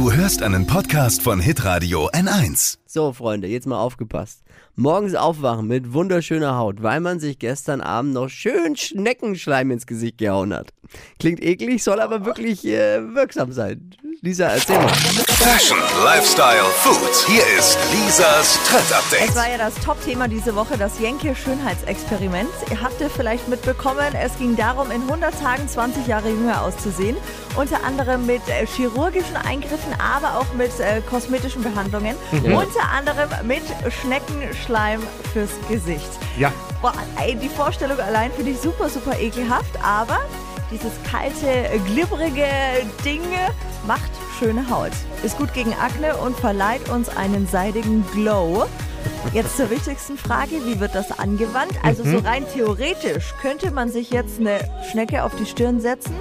[0.00, 2.78] Du hörst einen Podcast von Hitradio N1.
[2.86, 4.42] So, Freunde, jetzt mal aufgepasst.
[4.74, 10.16] Morgens aufwachen mit wunderschöner Haut, weil man sich gestern Abend noch schön Schneckenschleim ins Gesicht
[10.16, 10.72] gehauen hat.
[11.18, 13.90] Klingt eklig, soll aber wirklich äh, wirksam sein.
[14.22, 14.88] Lisa, erzähl mal.
[14.88, 17.26] Fashion, Lifestyle, Food.
[17.26, 18.84] Hier ist Lisas Trend
[19.26, 22.50] Es war ja das Top-Thema diese Woche, das Jenke Schönheitsexperiment.
[22.70, 27.16] Ihr habt ihr vielleicht mitbekommen, es ging darum, in 100 Tagen 20 Jahre jünger auszusehen.
[27.56, 32.14] Unter anderem mit äh, chirurgischen Eingriffen, aber auch mit äh, kosmetischen Behandlungen.
[32.44, 33.62] Unter anderem mit
[34.02, 35.00] Schneckenschleim
[35.32, 36.10] fürs Gesicht.
[36.36, 40.18] Ja, Boah, ey, die Vorstellung allein finde ich super, super ekelhaft, aber
[40.70, 42.46] dieses kalte, glibberige
[43.04, 43.22] Ding
[43.86, 44.92] macht schöne Haut.
[45.22, 48.66] Ist gut gegen Akne und verleiht uns einen seidigen Glow.
[49.32, 51.72] Jetzt zur wichtigsten Frage, wie wird das angewandt?
[51.82, 54.58] Also so rein theoretisch könnte man sich jetzt eine
[54.90, 56.14] Schnecke auf die Stirn setzen.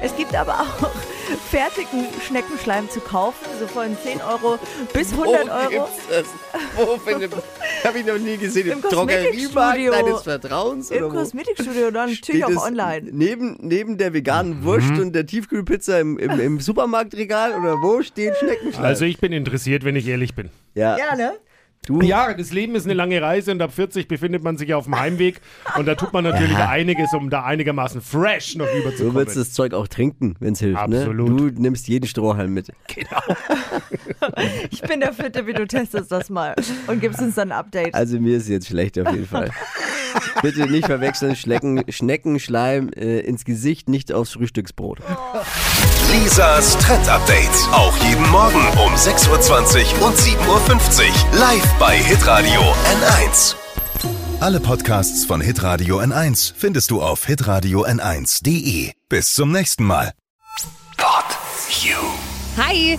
[0.00, 0.90] Es gibt aber auch
[1.50, 4.58] fertigen Schneckenschleim zu kaufen, so von 10 Euro
[4.92, 5.68] bis 100 Euro.
[5.68, 6.26] gibt's das?
[6.76, 7.32] Wo findet
[7.84, 8.70] Habe ich noch nie gesehen.
[8.70, 9.92] Im Drogeriemarkt Kosmetikstudio.
[9.92, 10.90] deines Vertrauens?
[10.90, 11.08] Im?
[11.08, 13.08] Kosmetikstudio dann natürlich auch online.
[13.12, 18.36] Neben, neben der veganen Wurst und der Tiefkühlpizza im, im, im Supermarktregal oder wo steht
[18.36, 18.84] Schneckenschleim?
[18.84, 20.50] also ich bin interessiert, wenn ich ehrlich bin.
[20.74, 21.32] ja, Ja, ne?
[21.88, 24.84] Du, Ja, das Leben ist eine lange Reise und ab 40 befindet man sich auf
[24.84, 25.40] dem Heimweg
[25.76, 29.14] und da tut man natürlich einiges, um da einigermaßen fresh noch du rüberzukommen.
[29.16, 30.78] willst das Zeug auch trinken, wenn es hilft.
[30.80, 31.28] Absolut.
[31.30, 31.52] Ne?
[31.52, 32.72] Du nimmst jeden Strohhalm mit.
[34.70, 36.54] Ich bin der Fitte, wie du testest das mal
[36.86, 37.94] und gibst uns dann ein Update.
[37.94, 39.50] Also mir ist jetzt schlecht auf jeden Fall.
[40.42, 45.00] Bitte nicht verwechseln, Schlecken, Schneckenschleim äh, ins Gesicht, nicht aufs Frühstücksbrot.
[46.12, 47.50] Lisas Trend Update.
[47.72, 51.38] Auch jeden Morgen um 6.20 Uhr und 7.50 Uhr.
[51.38, 53.54] Live bei Hitradio N1.
[54.40, 58.92] Alle Podcasts von Hitradio N1 findest du auf hitradio n1.de.
[59.08, 60.12] Bis zum nächsten Mal.
[60.96, 61.36] Pod
[61.82, 61.96] You.
[62.56, 62.98] Hi!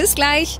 [0.00, 0.58] Bis gleich.